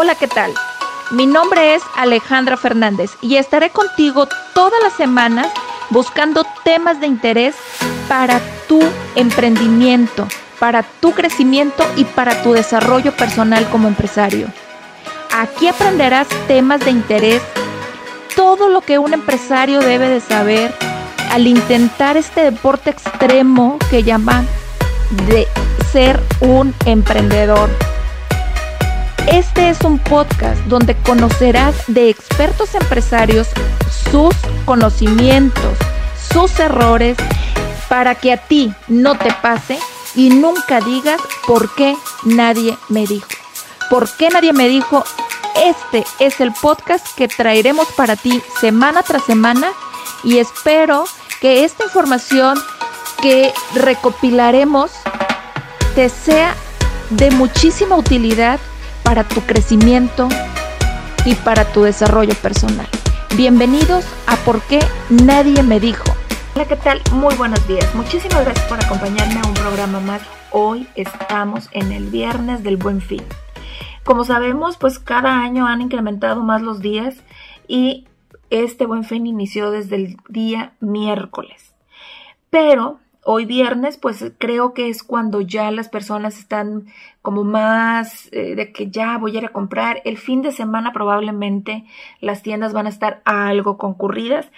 Hola, 0.00 0.14
¿qué 0.14 0.28
tal? 0.28 0.54
Mi 1.10 1.26
nombre 1.26 1.74
es 1.74 1.82
Alejandra 1.96 2.56
Fernández 2.56 3.10
y 3.20 3.34
estaré 3.34 3.70
contigo 3.70 4.28
todas 4.54 4.80
las 4.80 4.92
semanas 4.92 5.48
buscando 5.90 6.46
temas 6.62 7.00
de 7.00 7.08
interés 7.08 7.56
para 8.06 8.40
tu 8.68 8.80
emprendimiento, 9.16 10.28
para 10.60 10.84
tu 10.84 11.10
crecimiento 11.10 11.84
y 11.96 12.04
para 12.04 12.44
tu 12.44 12.52
desarrollo 12.52 13.10
personal 13.16 13.68
como 13.70 13.88
empresario. 13.88 14.46
Aquí 15.34 15.66
aprenderás 15.66 16.28
temas 16.46 16.78
de 16.84 16.92
interés, 16.92 17.42
todo 18.36 18.68
lo 18.68 18.82
que 18.82 19.00
un 19.00 19.14
empresario 19.14 19.80
debe 19.80 20.08
de 20.08 20.20
saber 20.20 20.72
al 21.32 21.48
intentar 21.48 22.16
este 22.16 22.42
deporte 22.42 22.90
extremo 22.90 23.78
que 23.90 24.04
llaman 24.04 24.46
de 25.26 25.48
ser 25.90 26.22
un 26.38 26.72
emprendedor. 26.84 27.68
Este 29.32 29.68
es 29.68 29.82
un 29.82 29.98
podcast 29.98 30.58
donde 30.68 30.96
conocerás 31.02 31.74
de 31.86 32.08
expertos 32.08 32.74
empresarios 32.74 33.48
sus 34.10 34.34
conocimientos, 34.64 35.76
sus 36.32 36.58
errores, 36.58 37.18
para 37.90 38.14
que 38.14 38.32
a 38.32 38.38
ti 38.38 38.72
no 38.88 39.18
te 39.18 39.30
pase 39.42 39.78
y 40.14 40.30
nunca 40.30 40.80
digas 40.80 41.20
por 41.46 41.74
qué 41.74 41.94
nadie 42.24 42.78
me 42.88 43.06
dijo. 43.06 43.28
¿Por 43.90 44.08
qué 44.16 44.30
nadie 44.30 44.54
me 44.54 44.66
dijo? 44.66 45.04
Este 45.62 46.06
es 46.20 46.40
el 46.40 46.52
podcast 46.52 47.06
que 47.14 47.28
traeremos 47.28 47.88
para 47.96 48.16
ti 48.16 48.42
semana 48.58 49.02
tras 49.02 49.24
semana 49.24 49.72
y 50.24 50.38
espero 50.38 51.04
que 51.42 51.64
esta 51.64 51.84
información 51.84 52.58
que 53.20 53.52
recopilaremos 53.74 54.90
te 55.94 56.08
sea 56.08 56.54
de 57.10 57.30
muchísima 57.30 57.94
utilidad 57.96 58.58
para 59.08 59.24
tu 59.24 59.40
crecimiento 59.40 60.28
y 61.24 61.34
para 61.36 61.64
tu 61.72 61.80
desarrollo 61.82 62.34
personal. 62.42 62.86
Bienvenidos 63.38 64.04
a 64.26 64.36
Por 64.44 64.60
qué 64.60 64.80
Nadie 65.08 65.62
Me 65.62 65.80
Dijo. 65.80 66.04
Hola, 66.54 66.66
¿qué 66.68 66.76
tal? 66.76 67.00
Muy 67.12 67.34
buenos 67.36 67.66
días. 67.66 67.94
Muchísimas 67.94 68.44
gracias 68.44 68.68
por 68.68 68.84
acompañarme 68.84 69.40
a 69.40 69.48
un 69.48 69.54
programa 69.54 70.00
más. 70.00 70.20
Hoy 70.50 70.86
estamos 70.94 71.70
en 71.72 71.90
el 71.90 72.08
viernes 72.08 72.62
del 72.62 72.76
buen 72.76 73.00
fin. 73.00 73.22
Como 74.04 74.24
sabemos, 74.24 74.76
pues 74.76 74.98
cada 74.98 75.40
año 75.40 75.66
han 75.66 75.80
incrementado 75.80 76.42
más 76.42 76.60
los 76.60 76.80
días 76.80 77.16
y 77.66 78.06
este 78.50 78.84
buen 78.84 79.04
fin 79.04 79.26
inició 79.26 79.70
desde 79.70 79.96
el 79.96 80.16
día 80.28 80.74
miércoles. 80.80 81.74
Pero 82.50 82.98
hoy 83.30 83.44
viernes, 83.44 83.98
pues 83.98 84.32
creo 84.38 84.72
que 84.72 84.88
es 84.88 85.02
cuando 85.02 85.42
ya 85.42 85.70
las 85.70 85.90
personas 85.90 86.38
están 86.38 86.86
como 87.20 87.44
más 87.44 88.30
eh, 88.32 88.54
de 88.54 88.72
que 88.72 88.90
ya 88.90 89.18
voy 89.18 89.34
a 89.34 89.40
ir 89.40 89.44
a 89.44 89.50
comprar. 89.50 90.00
El 90.06 90.16
fin 90.16 90.40
de 90.40 90.50
semana 90.50 90.94
probablemente 90.94 91.84
las 92.22 92.42
tiendas 92.42 92.72
van 92.72 92.86
a 92.86 92.88
estar 92.88 93.20
algo 93.26 93.76
concurridas. 93.76 94.50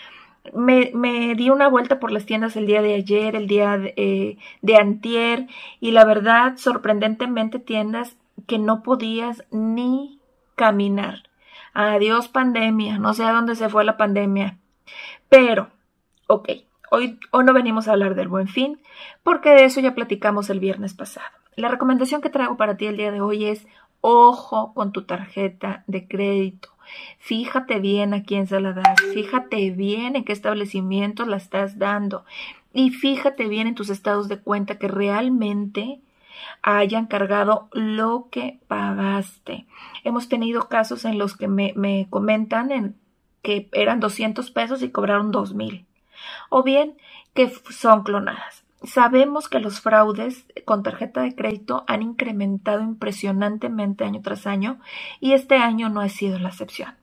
Me, 0.55 0.93
me 0.95 1.35
di 1.35 1.51
una 1.51 1.67
vuelta 1.67 1.99
por 1.99 2.13
las 2.13 2.27
tiendas 2.27 2.55
el 2.55 2.67
día 2.67 2.81
de 2.81 2.95
ayer, 2.95 3.35
el 3.35 3.49
día 3.49 3.77
de, 3.77 3.93
eh, 3.97 4.39
de 4.63 4.77
antier, 4.77 5.49
y 5.81 5.91
la 5.91 6.05
verdad, 6.05 6.57
sorprendentemente 6.57 7.59
tiendas 7.59 8.17
que 8.47 8.61
no 8.61 8.85
podías 8.85 9.45
ni 9.51 10.21
caminar. 10.55 11.25
Adiós 11.75 12.29
pandemia, 12.29 12.99
no 12.99 13.15
sé 13.15 13.25
a 13.25 13.33
dónde 13.33 13.57
se 13.57 13.69
fue 13.69 13.85
la 13.85 13.97
pandemia. 13.97 14.59
Pero, 15.29 15.71
ok, 16.29 16.51
Hoy, 16.93 17.21
no 17.33 17.53
venimos 17.53 17.87
a 17.87 17.93
hablar 17.93 18.17
del 18.17 18.27
buen 18.27 18.49
fin, 18.49 18.81
porque 19.23 19.51
de 19.51 19.65
eso 19.65 19.81
ya 19.81 19.95
platicamos 19.95 20.51
el 20.51 20.59
viernes 20.59 20.93
pasado. 20.93 21.31
La 21.55 21.69
recomendación 21.69 22.21
que 22.21 22.31
traigo 22.31 22.57
para 22.57 22.77
ti 22.77 22.87
el 22.87 22.97
día 22.97 23.13
de 23.13 23.21
hoy 23.21 23.45
es 23.45 23.65
ojo 24.01 24.75
con 24.75 24.91
tu 24.91 25.05
tarjeta 25.05 25.85
de 25.87 26.09
crédito. 26.09 26.71
Fíjate 27.21 27.79
bien 27.79 28.13
a 28.13 28.25
quién 28.25 28.49
se 28.49 28.59
la 28.59 28.73
das, 28.73 29.01
fíjate 29.15 29.71
bien 29.71 30.17
en 30.17 30.25
qué 30.25 30.33
establecimientos 30.33 31.29
la 31.29 31.37
estás 31.37 31.79
dando 31.79 32.25
y 32.73 32.91
fíjate 32.91 33.47
bien 33.47 33.69
en 33.69 33.77
tus 33.77 33.89
estados 33.89 34.27
de 34.27 34.41
cuenta 34.41 34.77
que 34.77 34.89
realmente 34.89 36.01
hayan 36.61 37.07
cargado 37.07 37.69
lo 37.71 38.27
que 38.33 38.59
pagaste. 38.67 39.65
Hemos 40.03 40.29
tenido 40.29 40.69
casos 40.69 41.05
en 41.05 41.19
los 41.19 41.37
que 41.37 41.47
me, 41.47 41.73
me 41.77 42.09
comentan 42.11 42.73
en 42.73 42.97
que 43.43 43.69
eran 43.71 44.01
200 44.01 44.51
pesos 44.51 44.83
y 44.83 44.91
cobraron 44.91 45.31
2000 45.31 45.87
o 46.49 46.63
bien 46.63 46.97
que 47.35 47.51
son 47.71 48.03
clonadas. 48.03 48.65
Sabemos 48.83 49.49
que 49.49 49.61
los 49.61 49.81
fraudes 49.81 50.47
con 50.65 50.83
tarjeta 50.83 51.21
de 51.21 51.35
crédito 51.35 51.85
han 51.87 52.01
incrementado 52.03 52.81
impresionantemente 52.81 54.05
año 54.05 54.23
tras 54.23 54.47
año 54.47 54.81
y 55.21 55.33
este 55.33 55.57
año 55.57 55.91
no 55.91 56.01
ha 56.01 56.09
sido 56.09 56.39
la 56.39 56.49
excepción. 56.49 56.95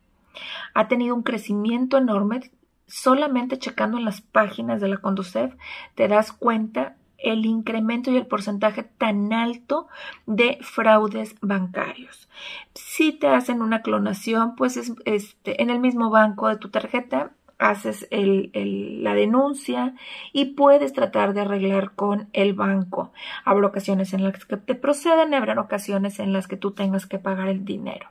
Ha 0.73 0.87
tenido 0.87 1.13
un 1.15 1.23
crecimiento 1.23 1.97
enorme. 1.97 2.51
Solamente 2.87 3.59
checando 3.59 3.97
en 3.97 4.05
las 4.05 4.21
páginas 4.21 4.81
de 4.81 4.87
la 4.87 4.97
Conducef 4.97 5.53
te 5.93 6.07
das 6.07 6.31
cuenta 6.31 6.95
el 7.17 7.45
incremento 7.45 8.11
y 8.11 8.17
el 8.17 8.27
porcentaje 8.27 8.83
tan 8.83 9.33
alto 9.33 9.87
de 10.25 10.59
fraudes 10.61 11.35
bancarios. 11.41 12.29
Si 12.73 13.11
te 13.11 13.27
hacen 13.27 13.61
una 13.61 13.81
clonación, 13.81 14.55
pues 14.55 14.77
es, 14.77 14.93
este, 15.05 15.61
en 15.61 15.69
el 15.69 15.79
mismo 15.79 16.09
banco 16.09 16.47
de 16.47 16.57
tu 16.57 16.69
tarjeta 16.69 17.31
haces 17.59 18.07
la 18.11 19.13
denuncia 19.13 19.95
y 20.33 20.45
puedes 20.45 20.93
tratar 20.93 21.33
de 21.33 21.41
arreglar 21.41 21.91
con 21.95 22.29
el 22.33 22.53
banco. 22.53 23.11
Habrá 23.45 23.67
ocasiones 23.67 24.13
en 24.13 24.23
las 24.23 24.45
que 24.45 24.57
te 24.57 24.75
proceden, 24.75 25.33
habrá 25.33 25.59
ocasiones 25.59 26.19
en 26.19 26.33
las 26.33 26.47
que 26.47 26.57
tú 26.57 26.71
tengas 26.71 27.05
que 27.05 27.19
pagar 27.19 27.47
el 27.47 27.65
dinero. 27.65 28.07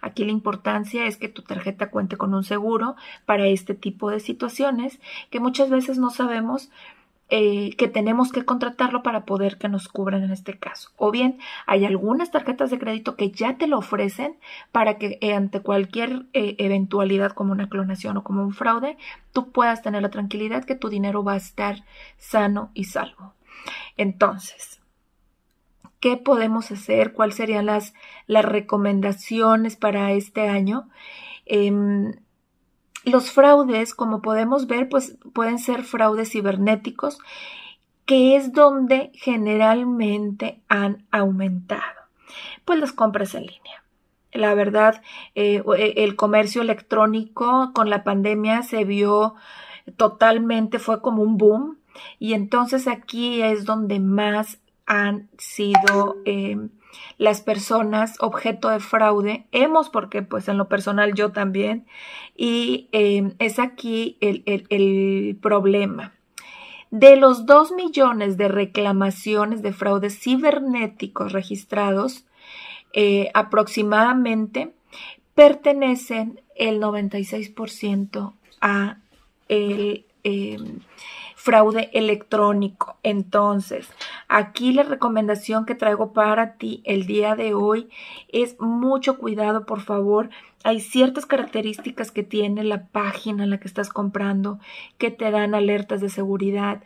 Aquí 0.00 0.24
la 0.24 0.32
importancia 0.32 1.06
es 1.06 1.16
que 1.16 1.28
tu 1.28 1.42
tarjeta 1.42 1.90
cuente 1.90 2.16
con 2.16 2.34
un 2.34 2.44
seguro 2.44 2.96
para 3.26 3.46
este 3.46 3.74
tipo 3.74 4.10
de 4.10 4.20
situaciones 4.20 4.98
que 5.30 5.40
muchas 5.40 5.70
veces 5.70 5.98
no 5.98 6.10
sabemos 6.10 6.70
eh, 7.30 7.76
que 7.76 7.88
tenemos 7.88 8.32
que 8.32 8.46
contratarlo 8.46 9.02
para 9.02 9.26
poder 9.26 9.58
que 9.58 9.68
nos 9.68 9.88
cubran 9.88 10.24
en 10.24 10.30
este 10.30 10.58
caso. 10.58 10.90
O 10.96 11.10
bien 11.10 11.38
hay 11.66 11.84
algunas 11.84 12.30
tarjetas 12.30 12.70
de 12.70 12.78
crédito 12.78 13.16
que 13.16 13.30
ya 13.30 13.58
te 13.58 13.66
lo 13.66 13.76
ofrecen 13.76 14.38
para 14.72 14.96
que 14.96 15.18
eh, 15.20 15.34
ante 15.34 15.60
cualquier 15.60 16.24
eh, 16.32 16.56
eventualidad 16.58 17.32
como 17.32 17.52
una 17.52 17.68
clonación 17.68 18.16
o 18.16 18.24
como 18.24 18.42
un 18.42 18.54
fraude, 18.54 18.96
tú 19.34 19.52
puedas 19.52 19.82
tener 19.82 20.00
la 20.00 20.08
tranquilidad 20.08 20.64
que 20.64 20.74
tu 20.74 20.88
dinero 20.88 21.22
va 21.22 21.34
a 21.34 21.36
estar 21.36 21.84
sano 22.16 22.70
y 22.72 22.84
salvo. 22.84 23.34
Entonces, 23.98 24.80
¿qué 26.00 26.16
podemos 26.16 26.70
hacer? 26.70 27.12
¿Cuáles 27.12 27.36
serían 27.36 27.66
las, 27.66 27.92
las 28.26 28.46
recomendaciones 28.46 29.76
para 29.76 30.12
este 30.12 30.48
año? 30.48 30.88
Los 33.04 33.30
fraudes, 33.30 33.94
como 33.94 34.22
podemos 34.22 34.66
ver, 34.66 34.88
pues 34.88 35.16
pueden 35.32 35.58
ser 35.58 35.82
fraudes 35.84 36.30
cibernéticos, 36.32 37.18
que 38.04 38.36
es 38.36 38.52
donde 38.52 39.12
generalmente 39.14 40.60
han 40.68 41.06
aumentado. 41.10 41.82
Pues 42.64 42.78
las 42.78 42.92
compras 42.92 43.34
en 43.34 43.42
línea. 43.42 43.84
La 44.32 44.54
verdad, 44.54 45.02
eh, 45.34 45.62
eh, 45.78 45.94
el 45.96 46.16
comercio 46.16 46.62
electrónico 46.62 47.72
con 47.72 47.88
la 47.88 48.04
pandemia 48.04 48.62
se 48.62 48.84
vio 48.84 49.34
totalmente, 49.96 50.78
fue 50.78 51.00
como 51.00 51.22
un 51.22 51.38
boom. 51.38 51.78
Y 52.18 52.34
entonces 52.34 52.86
aquí 52.88 53.42
es 53.42 53.64
donde 53.64 54.00
más 54.00 54.58
han 54.86 55.28
sido 55.38 56.16
eh, 56.24 56.68
las 57.18 57.40
personas 57.40 58.16
objeto 58.20 58.68
de 58.68 58.80
fraude. 58.80 59.46
Hemos, 59.52 59.90
porque 59.90 60.22
pues 60.22 60.48
en 60.48 60.58
lo 60.58 60.68
personal 60.68 61.14
yo 61.14 61.32
también, 61.32 61.86
y 62.36 62.88
em, 62.92 63.34
es 63.38 63.58
aquí 63.58 64.16
el, 64.20 65.38
problema. 65.42 66.14
De 66.90 67.16
los 67.16 67.44
2 67.44 67.72
millones 67.72 68.36
de 68.36 68.48
reclamaciones 68.48 69.60
de 69.62 69.72
fraudes 69.72 70.18
cibernéticos 70.18 71.32
registrados, 71.32 72.24
eh, 72.94 73.30
aproximadamente 73.34 74.72
pertenecen 75.34 76.40
el 76.56 76.80
96% 76.80 78.32
a 78.60 78.98
el 79.48 80.06
em, 80.24 80.80
fraude 81.48 81.88
electrónico. 81.94 82.98
Entonces, 83.02 83.88
aquí 84.28 84.74
la 84.74 84.82
recomendación 84.82 85.64
que 85.64 85.74
traigo 85.74 86.12
para 86.12 86.58
ti 86.58 86.82
el 86.84 87.06
día 87.06 87.36
de 87.36 87.54
hoy 87.54 87.88
es 88.28 88.60
mucho 88.60 89.16
cuidado, 89.16 89.64
por 89.64 89.80
favor. 89.80 90.28
Hay 90.62 90.80
ciertas 90.80 91.24
características 91.24 92.10
que 92.10 92.22
tiene 92.22 92.64
la 92.64 92.88
página 92.88 93.44
en 93.44 93.50
la 93.50 93.60
que 93.60 93.66
estás 93.66 93.88
comprando 93.88 94.58
que 94.98 95.10
te 95.10 95.30
dan 95.30 95.54
alertas 95.54 96.02
de 96.02 96.10
seguridad 96.10 96.82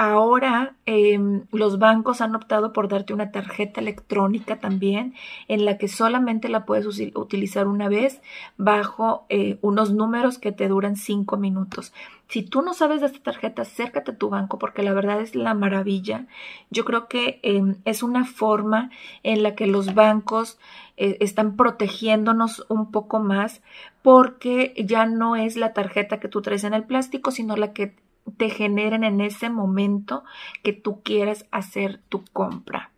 ahora 0.00 0.76
em, 0.86 1.44
los 1.52 1.78
bancos 1.78 2.22
han 2.22 2.34
optado 2.34 2.72
por 2.72 2.88
darte 2.88 3.12
una 3.12 3.32
tarjeta 3.32 3.82
electrónica 3.82 4.58
también 4.58 5.12
en 5.46 5.66
la 5.66 5.76
que 5.76 5.88
solamente 5.88 6.48
la 6.48 6.64
puedes 6.64 6.86
utilizar 7.14 7.66
una 7.66 7.90
vez 7.90 8.22
bajo 8.56 9.26
eh, 9.28 9.58
unos 9.60 9.92
números 9.92 10.38
que 10.38 10.52
te 10.52 10.68
duran 10.68 10.96
cinco 10.96 11.36
minutos. 11.36 11.92
Si 12.28 12.42
tú 12.42 12.62
no 12.62 12.72
sabes 12.72 13.02
de 13.02 13.08
esta 13.08 13.22
tarjeta, 13.22 13.60
acércate 13.60 14.12
a 14.12 14.16
tu 14.16 14.30
banco 14.30 14.58
porque 14.58 14.82
la 14.82 14.94
verdad 14.94 15.20
es 15.20 15.34
la 15.34 15.52
maravilla. 15.52 16.24
Yo 16.70 16.86
creo 16.86 17.06
que 17.06 17.38
em, 17.42 17.76
es 17.84 18.02
una 18.02 18.24
forma 18.24 18.90
en 19.22 19.42
la 19.42 19.54
que 19.54 19.66
los 19.66 19.92
bancos 19.92 20.58
eh, 20.96 21.18
están 21.20 21.56
protegiéndonos 21.56 22.64
un 22.70 22.90
poco 22.90 23.20
más 23.20 23.60
porque 24.00 24.72
ya 24.78 25.04
no 25.04 25.36
es 25.36 25.56
la 25.56 25.74
tarjeta 25.74 26.20
que 26.20 26.28
tú 26.28 26.40
traes 26.40 26.64
en 26.64 26.72
el 26.72 26.84
plástico, 26.84 27.32
sino 27.32 27.54
la 27.54 27.74
que 27.74 27.96
te 28.36 28.50
generen 28.50 29.04
en 29.04 29.20
ese 29.20 29.50
momento 29.50 30.24
que 30.62 30.72
tú 30.72 31.02
quieres 31.02 31.46
hacer 31.50 32.00
tu 32.08 32.24
compra. 32.32 32.90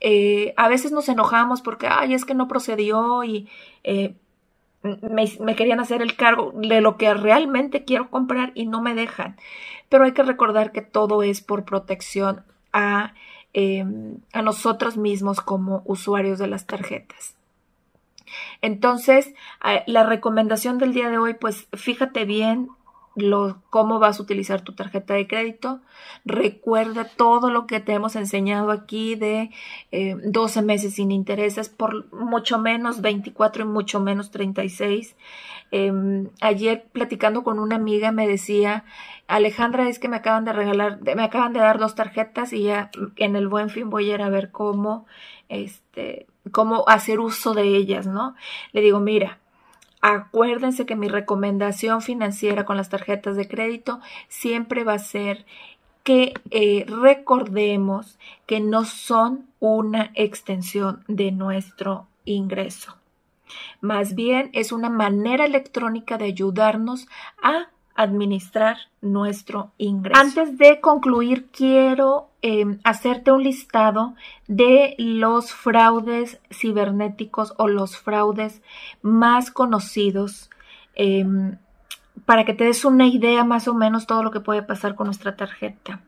Eh, 0.00 0.52
a 0.56 0.68
veces 0.68 0.92
nos 0.92 1.08
enojamos 1.08 1.62
porque, 1.62 1.86
ay, 1.88 2.14
es 2.14 2.24
que 2.24 2.34
no 2.34 2.48
procedió 2.48 3.24
y 3.24 3.48
eh, 3.82 4.14
me, 4.82 5.56
querían 5.56 5.80
hacer 5.80 6.02
el 6.02 6.16
cargo 6.16 6.52
de 6.54 6.80
lo 6.80 6.96
que 6.96 7.12
realmente 7.14 7.84
quiero 7.84 8.10
comprar 8.10 8.52
y 8.54 8.66
no 8.66 8.82
me 8.82 8.94
dejan. 8.94 9.36
Pero 9.88 10.04
hay 10.04 10.12
que 10.12 10.22
recordar 10.22 10.72
que 10.72 10.82
todo 10.82 11.22
es 11.22 11.40
por 11.40 11.64
protección 11.64 12.44
a, 12.72 13.14
em, 13.52 14.18
a 14.32 14.42
nosotros 14.42 14.96
mismos 14.96 15.40
como 15.40 15.82
usuarios 15.86 16.38
de 16.38 16.48
las 16.48 16.66
tarjetas. 16.66 17.36
Entonces, 18.60 19.34
la 19.86 20.02
recomendación 20.04 20.78
del 20.78 20.92
día 20.92 21.08
de 21.10 21.18
hoy, 21.18 21.34
pues 21.34 21.68
fíjate 21.72 22.24
bien 22.24 22.68
cómo 23.70 23.98
vas 23.98 24.18
a 24.18 24.22
utilizar 24.22 24.60
tu 24.60 24.74
tarjeta 24.74 25.14
de 25.14 25.26
crédito. 25.26 25.80
Recuerda 26.24 27.04
todo 27.04 27.50
lo 27.50 27.66
que 27.66 27.80
te 27.80 27.92
hemos 27.92 28.16
enseñado 28.16 28.70
aquí 28.70 29.14
de 29.14 29.50
12 29.90 30.58
eh, 30.58 30.62
meses 30.62 30.94
sin 30.94 31.10
intereses, 31.10 31.68
por 31.68 32.12
mucho 32.12 32.58
menos 32.58 33.00
24 33.00 33.64
y 33.64 33.66
mucho 33.66 34.00
menos 34.00 34.30
36. 34.30 35.16
Em, 35.70 36.28
ayer 36.40 36.86
platicando 36.92 37.42
con 37.42 37.58
una 37.58 37.76
amiga 37.76 38.12
me 38.12 38.28
decía, 38.28 38.84
Alejandra, 39.26 39.88
es 39.88 39.98
que 39.98 40.08
me 40.08 40.16
acaban 40.16 40.44
de 40.44 40.52
regalar, 40.52 41.00
me 41.02 41.24
acaban 41.24 41.52
de 41.52 41.60
dar 41.60 41.78
dos 41.78 41.94
tarjetas 41.94 42.52
y 42.52 42.64
ya 42.64 42.90
en 43.16 43.34
el 43.34 43.48
buen 43.48 43.70
fin 43.70 43.90
voy 43.90 44.10
a 44.10 44.14
ir 44.14 44.22
a 44.22 44.28
ver 44.28 44.50
cómo, 44.52 45.06
este, 45.48 46.26
cómo 46.52 46.84
hacer 46.86 47.18
uso 47.18 47.54
de 47.54 47.64
ellas, 47.76 48.06
¿no? 48.06 48.34
Le 48.72 48.80
digo, 48.80 49.00
mira, 49.00 49.38
Acuérdense 50.00 50.86
que 50.86 50.96
mi 50.96 51.08
recomendación 51.08 52.02
financiera 52.02 52.64
con 52.64 52.76
las 52.76 52.90
tarjetas 52.90 53.36
de 53.36 53.48
crédito 53.48 54.00
siempre 54.28 54.84
va 54.84 54.94
a 54.94 54.98
ser 54.98 55.46
que 56.04 56.34
eh, 56.50 56.84
recordemos 56.86 58.18
que 58.46 58.60
no 58.60 58.84
son 58.84 59.46
una 59.58 60.12
extensión 60.14 61.02
de 61.08 61.32
nuestro 61.32 62.06
ingreso. 62.24 62.96
Más 63.80 64.14
bien 64.14 64.50
es 64.52 64.70
una 64.70 64.90
manera 64.90 65.44
electrónica 65.44 66.18
de 66.18 66.26
ayudarnos 66.26 67.08
a 67.42 67.68
administrar 67.96 68.76
nuestro 69.00 69.72
ingreso. 69.78 70.20
Antes 70.20 70.58
de 70.58 70.80
concluir, 70.80 71.46
quiero 71.50 72.30
em, 72.42 72.78
hacerte 72.84 73.32
un 73.32 73.42
listado 73.42 74.14
de 74.46 74.94
los 74.98 75.52
fraudes 75.52 76.40
cibernéticos 76.50 77.54
o 77.56 77.68
los 77.68 77.96
fraudes 77.96 78.62
más 79.02 79.50
conocidos 79.50 80.50
em, 80.94 81.58
para 82.24 82.44
que 82.44 82.54
te 82.54 82.64
des 82.64 82.84
una 82.84 83.06
idea 83.06 83.44
más 83.44 83.68
o 83.68 83.74
menos 83.74 84.06
todo 84.06 84.22
lo 84.22 84.30
que 84.30 84.40
puede 84.40 84.62
pasar 84.62 84.94
con 84.94 85.06
nuestra 85.06 85.36
tarjeta. 85.36 86.00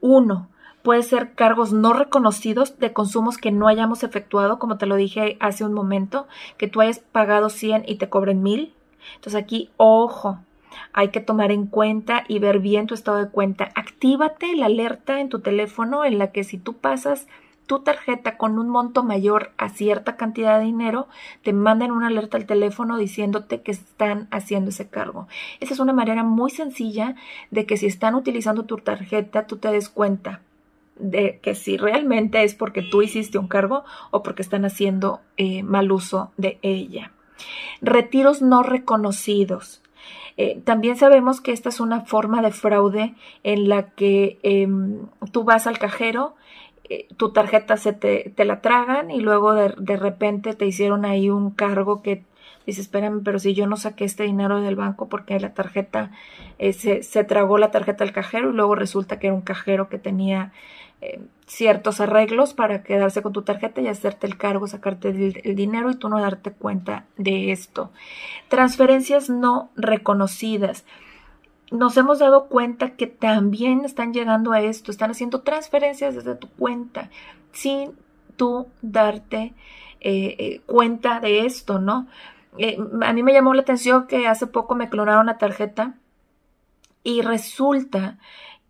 Uno, 0.00 0.48
puede 0.82 1.02
ser 1.02 1.34
cargos 1.34 1.72
no 1.72 1.92
reconocidos 1.92 2.78
de 2.78 2.92
consumos 2.92 3.38
que 3.38 3.52
no 3.52 3.68
hayamos 3.68 4.02
efectuado, 4.02 4.58
como 4.58 4.78
te 4.78 4.86
lo 4.86 4.96
dije 4.96 5.36
hace 5.40 5.64
un 5.64 5.72
momento, 5.72 6.26
que 6.58 6.68
tú 6.68 6.80
hayas 6.80 6.98
pagado 6.98 7.48
100 7.48 7.84
y 7.86 7.96
te 7.96 8.08
cobren 8.08 8.42
1000. 8.42 8.74
Entonces 9.16 9.40
aquí, 9.40 9.70
ojo, 9.76 10.38
hay 10.92 11.08
que 11.08 11.20
tomar 11.20 11.52
en 11.52 11.66
cuenta 11.66 12.24
y 12.28 12.38
ver 12.38 12.58
bien 12.58 12.86
tu 12.86 12.94
estado 12.94 13.18
de 13.18 13.30
cuenta. 13.30 13.70
Actívate 13.74 14.54
la 14.56 14.66
alerta 14.66 15.20
en 15.20 15.28
tu 15.28 15.40
teléfono 15.40 16.04
en 16.04 16.18
la 16.18 16.32
que 16.32 16.44
si 16.44 16.58
tú 16.58 16.74
pasas 16.74 17.26
tu 17.66 17.80
tarjeta 17.80 18.36
con 18.36 18.58
un 18.58 18.68
monto 18.68 19.02
mayor 19.02 19.52
a 19.56 19.68
cierta 19.68 20.16
cantidad 20.16 20.58
de 20.58 20.64
dinero, 20.64 21.08
te 21.42 21.52
mandan 21.52 21.90
una 21.90 22.08
alerta 22.08 22.36
al 22.36 22.46
teléfono 22.46 22.98
diciéndote 22.98 23.62
que 23.62 23.70
están 23.70 24.28
haciendo 24.30 24.70
ese 24.70 24.88
cargo. 24.88 25.28
Esa 25.60 25.74
es 25.74 25.80
una 25.80 25.92
manera 25.92 26.22
muy 26.22 26.50
sencilla 26.50 27.14
de 27.50 27.64
que 27.64 27.76
si 27.76 27.86
están 27.86 28.14
utilizando 28.14 28.64
tu 28.64 28.78
tarjeta, 28.78 29.46
tú 29.46 29.56
te 29.56 29.70
des 29.70 29.88
cuenta 29.88 30.40
de 30.96 31.40
que 31.42 31.54
si 31.54 31.76
realmente 31.76 32.42
es 32.42 32.54
porque 32.54 32.82
tú 32.82 33.02
hiciste 33.02 33.38
un 33.38 33.48
cargo 33.48 33.84
o 34.10 34.22
porque 34.22 34.42
están 34.42 34.64
haciendo 34.64 35.20
eh, 35.36 35.62
mal 35.62 35.90
uso 35.90 36.32
de 36.36 36.58
ella. 36.62 37.12
Retiros 37.80 38.42
no 38.42 38.62
reconocidos. 38.62 39.82
Eh, 40.36 40.60
también 40.64 40.96
sabemos 40.96 41.40
que 41.40 41.52
esta 41.52 41.68
es 41.68 41.80
una 41.80 42.02
forma 42.02 42.42
de 42.42 42.52
fraude 42.52 43.14
en 43.42 43.68
la 43.68 43.90
que 43.90 44.38
em, 44.42 45.06
tú 45.32 45.44
vas 45.44 45.66
al 45.66 45.78
cajero, 45.78 46.34
eh, 46.88 47.06
tu 47.16 47.32
tarjeta 47.32 47.76
se 47.76 47.92
te, 47.92 48.32
te, 48.34 48.44
la 48.44 48.60
tragan 48.60 49.10
y 49.10 49.20
luego 49.20 49.54
de, 49.54 49.74
de, 49.78 49.96
repente 49.96 50.54
te 50.54 50.66
hicieron 50.66 51.04
ahí 51.04 51.30
un 51.30 51.50
cargo 51.50 52.02
que 52.02 52.24
dices, 52.66 52.86
espérame, 52.86 53.22
pero 53.24 53.38
si 53.38 53.54
yo 53.54 53.66
no 53.66 53.76
saqué 53.76 54.04
este 54.04 54.24
dinero 54.24 54.60
del 54.60 54.76
banco 54.76 55.08
porque 55.08 55.38
la 55.40 55.54
tarjeta 55.54 56.10
eh, 56.58 56.72
se, 56.72 57.02
se, 57.02 57.24
tragó 57.24 57.58
la 57.58 57.70
tarjeta 57.70 58.04
del 58.04 58.12
cajero 58.12 58.50
y 58.50 58.54
luego 58.54 58.74
resulta 58.74 59.18
que 59.18 59.28
era 59.28 59.36
un 59.36 59.42
cajero 59.42 59.88
que 59.88 59.98
tenía 59.98 60.52
eh, 61.04 61.20
ciertos 61.48 62.00
arreglos 62.00 62.54
para 62.54 62.84
quedarse 62.84 63.22
con 63.22 63.32
tu 63.32 63.42
tarjeta 63.42 63.80
y 63.80 63.88
hacerte 63.88 64.24
el 64.28 64.38
cargo, 64.38 64.68
sacarte 64.68 65.08
el, 65.08 65.56
dinero 65.56 65.90
y 65.90 65.96
tú 65.96 66.08
no 66.08 66.20
darte 66.20 66.52
cuenta 66.52 67.06
de 67.16 67.50
esto. 67.50 67.90
Transferencias 68.48 69.28
no 69.28 69.70
reconocidas. 69.74 70.84
Nos 71.72 71.96
hemos 71.96 72.20
dado 72.20 72.46
cuenta 72.46 72.90
que 72.90 73.08
también 73.08 73.84
están 73.84 74.14
llegando 74.14 74.52
a 74.52 74.60
esto, 74.60 74.92
están 74.92 75.10
haciendo 75.10 75.40
transferencias 75.40 76.14
desde 76.14 76.36
tu 76.36 76.48
cuenta 76.48 77.10
sin 77.50 77.98
tú 78.36 78.68
darte 78.80 79.54
eh, 80.00 80.36
eh, 80.38 80.60
cuenta 80.66 81.18
de 81.18 81.46
esto, 81.46 81.80
¿no? 81.80 82.06
a 83.02 83.12
mí 83.14 83.22
me 83.22 83.32
llamó 83.32 83.54
la 83.54 83.62
atención 83.62 84.06
que 84.06 84.28
hace 84.28 84.46
poco 84.46 84.74
me 84.74 84.90
clonaron 84.90 85.26
la 85.26 85.38
tarjeta 85.38 85.94
y 87.02 87.22
resulta 87.22 88.18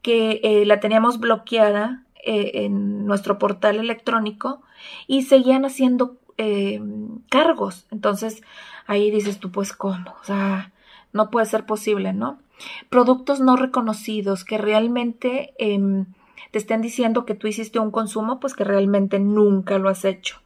que 0.02 0.62
la 0.66 0.78
teníamos 0.78 1.18
bloqueada 1.18 2.04
eh, 2.22 2.64
en 2.64 3.06
nuestro 3.06 3.38
portal 3.38 3.76
electrónico 3.78 4.62
y 5.06 5.22
seguían 5.22 5.64
haciendo 5.64 6.16
eh, 6.38 6.80
cargos. 7.30 7.86
Entonces 7.90 8.42
ahí 8.86 9.10
dices 9.10 9.38
tú, 9.38 9.50
pues 9.50 9.72
cómo, 9.72 10.14
o 10.20 10.24
sea, 10.24 10.72
no 11.12 11.30
puede 11.30 11.46
ser 11.46 11.66
posible, 11.66 12.12
¿no? 12.12 12.38
Productos 12.88 13.40
no 13.40 13.56
reconocidos 13.56 14.44
que 14.44 14.58
realmente 14.58 15.54
em, 15.58 16.06
te 16.50 16.58
estén 16.58 16.80
diciendo 16.80 17.24
que 17.24 17.34
tú 17.34 17.48
hiciste 17.48 17.78
un 17.78 17.90
consumo, 17.90 18.40
pues 18.40 18.54
que 18.54 18.64
realmente 18.64 19.18
nunca 19.18 19.78
lo 19.78 19.88
has 19.88 20.04
hecho. 20.04 20.40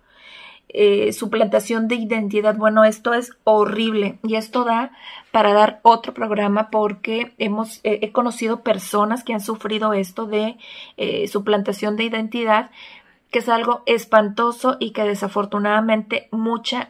Eh, 0.79 1.15
suplantación 1.15 1.89
de 1.89 1.95
identidad. 1.95 2.55
Bueno, 2.55 2.85
esto 2.85 3.15
es 3.15 3.33
horrible 3.45 4.19
y 4.23 4.35
esto 4.35 4.63
da 4.63 4.91
para 5.31 5.55
dar 5.55 5.81
otro 5.83 6.13
programa 6.13 6.69
porque 6.69 7.33
hemos 7.39 7.81
eh, 7.83 8.01
he 8.03 8.13
conocido 8.13 8.61
personas 8.61 9.25
que 9.25 9.33
han 9.33 9.41
sufrido 9.41 9.95
esto 9.95 10.27
de 10.27 10.59
eh, 10.99 11.29
suplantación 11.29 11.97
de 11.97 12.05
identidad, 12.05 12.71
que 13.31 13.39
es 13.39 13.49
algo 13.49 13.85
espantoso 13.87 14.77
y 14.79 14.91
que 14.91 15.05
desafortunadamente 15.05 16.29
muchas 16.31 16.89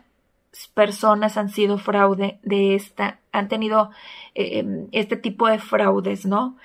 personas 0.74 1.36
han 1.36 1.50
sido 1.50 1.78
fraude 1.78 2.40
de 2.42 2.74
esta, 2.74 3.20
han 3.30 3.46
tenido 3.46 3.92
este 4.34 5.16
tipo 5.16 5.46
de 5.46 5.60
fraudes, 5.60 6.26
¿no? 6.26 6.56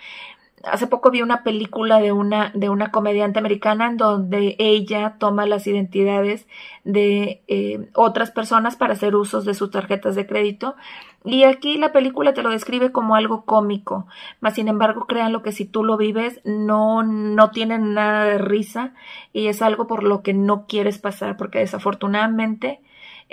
Hace 0.63 0.88
poco 0.88 1.12
vi 1.12 1.22
una 1.22 1.44
película 1.44 2.00
de 2.00 2.12
una, 2.12 2.51
de 2.53 2.70
una 2.70 2.91
comediante 2.91 3.39
americana 3.39 3.88
en 3.88 3.98
donde 3.98 4.56
ella 4.60 5.15
toma 5.20 5.46
las 5.46 5.68
identidades 5.68 6.48
de 6.84 7.41
eh, 7.48 7.89
otras 7.94 8.32
personas 8.32 8.75
para 8.75 8.94
hacer 8.94 9.15
usos 9.15 9.46
de 9.46 9.53
sus 9.53 9.72
tarjetas 9.72 10.15
de 10.15 10.27
crédito. 10.27 10.75
Y 11.24 11.44
aquí 11.44 11.77
la 11.77 11.91
película 11.91 12.34
te 12.34 12.41
lo 12.41 12.50
describe 12.50 12.91
como 12.91 13.15
algo 13.15 13.46
cómico, 13.46 14.08
mas 14.39 14.56
sin 14.56 14.68
embargo 14.68 15.06
créanlo 15.06 15.44
que 15.44 15.51
si 15.51 15.65
tú 15.65 15.84
lo 15.84 15.98
vives 15.98 16.41
no, 16.46 17.03
no 17.03 17.51
tiene 17.51 17.77
nada 17.77 18.25
de 18.25 18.38
risa 18.39 18.94
y 19.32 19.48
es 19.48 19.62
algo 19.62 19.86
por 19.86 20.03
lo 20.03 20.24
que 20.24 20.34
no 20.34 20.65
quieres 20.65 20.98
pasar 20.98 21.38
porque 21.38 21.60
desafortunadamente 21.60 22.82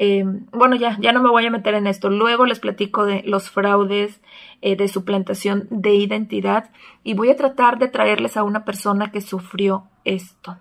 eh, 0.01 0.25
bueno, 0.53 0.77
ya, 0.77 0.97
ya 1.01 1.13
no 1.13 1.21
me 1.21 1.29
voy 1.29 1.45
a 1.45 1.51
meter 1.51 1.75
en 1.75 1.89
esto. 1.89 2.09
Luego 2.09 2.47
les 2.47 2.61
platico 2.61 3.05
de 3.05 3.25
los 3.27 3.51
fraudes 3.51 4.21
eh, 4.63 4.77
de 4.77 4.87
suplantación 4.87 5.67
de 5.71 5.97
identidad 5.97 6.71
y 7.03 7.15
voy 7.15 7.31
a 7.31 7.37
tratar 7.37 7.81
de 7.81 7.89
traerles 7.89 8.37
a 8.37 8.45
una 8.45 8.65
persona 8.65 9.11
que 9.11 9.21
sufrió 9.21 9.89
esto. 10.05 10.57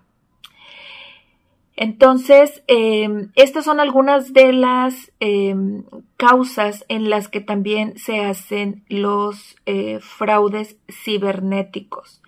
Entonces, 1.76 2.64
em, 2.66 3.30
estas 3.36 3.64
son 3.64 3.78
algunas 3.78 4.32
de 4.32 4.52
las 4.52 5.12
em, 5.20 5.84
causas 6.16 6.84
en 6.88 7.08
las 7.08 7.28
que 7.28 7.40
también 7.40 7.96
se 7.96 8.24
hacen 8.24 8.84
los 8.88 9.56
eh, 9.66 10.00
fraudes 10.00 10.76
cibernéticos. 10.90 12.20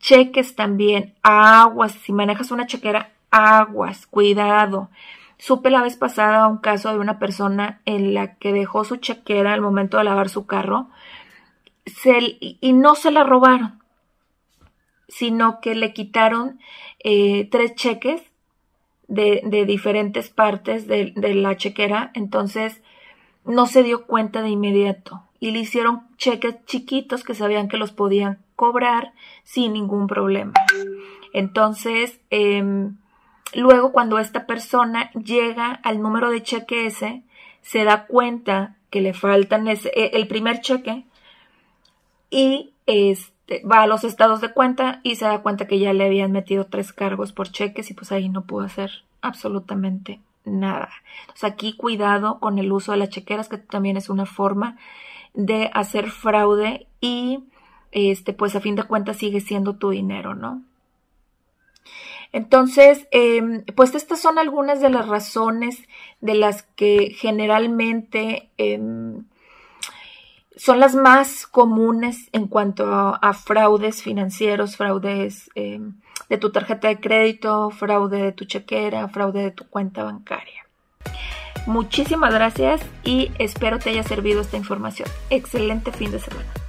Cheques 0.00 0.56
también, 0.56 1.14
aguas, 1.22 1.92
si 1.92 2.12
manejas 2.12 2.50
una 2.50 2.66
chequera, 2.66 3.12
aguas, 3.30 4.08
cuidado. 4.08 4.90
Supe 5.40 5.70
la 5.70 5.80
vez 5.80 5.96
pasada 5.96 6.46
un 6.48 6.58
caso 6.58 6.92
de 6.92 6.98
una 6.98 7.18
persona 7.18 7.80
en 7.86 8.12
la 8.12 8.34
que 8.34 8.52
dejó 8.52 8.84
su 8.84 8.96
chequera 8.96 9.54
al 9.54 9.62
momento 9.62 9.96
de 9.96 10.04
lavar 10.04 10.28
su 10.28 10.44
carro 10.44 10.88
y 12.60 12.72
no 12.74 12.94
se 12.94 13.10
la 13.10 13.24
robaron, 13.24 13.80
sino 15.08 15.62
que 15.62 15.74
le 15.74 15.94
quitaron 15.94 16.60
eh, 17.02 17.48
tres 17.50 17.74
cheques 17.74 18.22
de, 19.08 19.64
diferentes 19.66 20.28
partes 20.28 20.86
de, 20.86 21.14
de, 21.16 21.34
la 21.34 21.56
chequera, 21.56 22.10
entonces 22.12 22.82
no 23.46 23.64
se 23.64 23.82
dio 23.82 24.06
cuenta 24.06 24.42
de 24.42 24.50
inmediato 24.50 25.22
y 25.40 25.52
le 25.52 25.60
hicieron 25.60 26.02
cheques 26.18 26.56
chiquitos 26.66 27.24
que 27.24 27.34
sabían 27.34 27.68
que 27.68 27.78
los 27.78 27.92
podían 27.92 28.40
cobrar 28.56 29.14
sin 29.42 29.72
ningún 29.72 30.06
problema. 30.06 30.52
Entonces, 31.32 32.20
eh, 32.28 32.90
Luego, 33.54 33.92
cuando 33.92 34.18
esta 34.18 34.46
persona 34.46 35.10
llega 35.12 35.72
al 35.82 36.00
número 36.00 36.30
de 36.30 36.42
cheque 36.42 36.86
ese, 36.86 37.22
se 37.62 37.84
da 37.84 38.06
cuenta 38.06 38.76
que 38.90 39.00
le 39.00 39.14
faltan 39.14 39.68
e, 39.68 39.78
el 39.94 40.28
primer 40.28 40.60
cheque 40.60 41.04
y 42.30 42.72
este, 42.86 43.62
va 43.64 43.82
a 43.82 43.86
los 43.86 44.04
estados 44.04 44.40
de 44.40 44.52
cuenta 44.52 45.00
y 45.02 45.16
se 45.16 45.24
da 45.24 45.42
cuenta 45.42 45.66
que 45.66 45.78
ya 45.78 45.92
le 45.92 46.04
habían 46.04 46.32
metido 46.32 46.66
tres 46.66 46.92
cargos 46.92 47.32
por 47.32 47.50
cheques 47.50 47.90
y 47.90 47.94
pues 47.94 48.12
ahí 48.12 48.28
no 48.28 48.42
pudo 48.44 48.64
hacer 48.64 49.04
absolutamente 49.20 50.20
nada. 50.44 50.90
Entonces 51.22 51.44
aquí 51.44 51.76
cuidado 51.76 52.38
con 52.40 52.58
el 52.58 52.72
uso 52.72 52.92
de 52.92 52.98
las 52.98 53.10
chequeras, 53.10 53.48
que 53.48 53.58
también 53.58 53.96
es 53.96 54.08
una 54.08 54.26
forma 54.26 54.76
de 55.34 55.70
hacer 55.74 56.10
fraude 56.10 56.86
y 57.00 57.44
este, 57.92 58.32
pues 58.32 58.54
a 58.56 58.60
fin 58.60 58.76
de 58.76 58.84
cuentas 58.84 59.16
sigue 59.16 59.40
siendo 59.40 59.76
tu 59.76 59.90
dinero, 59.90 60.34
¿no? 60.34 60.62
Entonces, 62.32 63.08
em, 63.10 63.64
pues 63.74 63.94
estas 63.94 64.20
son 64.20 64.38
algunas 64.38 64.80
de 64.80 64.90
las 64.90 65.08
razones 65.08 65.82
de 66.20 66.34
las 66.34 66.62
que 66.62 67.12
generalmente 67.16 68.50
em, 68.56 69.24
son 70.56 70.78
las 70.78 70.94
más 70.94 71.46
comunes 71.46 72.28
en 72.32 72.46
cuanto 72.46 72.84
a, 72.86 73.32
fraudes 73.32 74.02
financieros, 74.02 74.76
fraudes 74.76 75.50
em, 75.54 75.94
de 76.28 76.38
tu 76.38 76.52
tarjeta 76.52 76.88
de 76.88 77.00
crédito, 77.00 77.70
fraude 77.70 78.22
de 78.22 78.32
tu 78.32 78.44
chequera, 78.44 79.08
fraude 79.08 79.42
de 79.42 79.50
tu 79.52 79.66
cuenta 79.68 80.04
bancaria. 80.04 80.66
Muchísimas 81.66 82.32
gracias 82.32 82.80
y 83.04 83.30
espero 83.38 83.78
te 83.78 83.90
haya 83.90 84.02
servido 84.02 84.40
esta 84.40 84.56
información. 84.56 85.08
Excelente 85.30 85.92
fin 85.92 86.10
de 86.10 86.20
semana. 86.20 86.59